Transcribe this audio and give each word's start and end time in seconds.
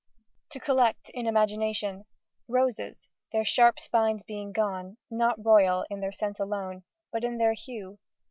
to 0.49 0.59
collect, 0.59 1.11
in 1.13 1.27
imagination, 1.27 2.05
Roses, 2.47 3.07
their 3.31 3.45
sharp 3.45 3.79
spines 3.79 4.23
being 4.23 4.51
gone, 4.51 4.97
Not 5.11 5.35
royal 5.45 5.85
in 5.91 5.99
their 5.99 6.11
scent 6.11 6.39
alone, 6.39 6.81
But 7.11 7.23
in 7.23 7.37
their 7.37 7.53
hue. 7.53 7.99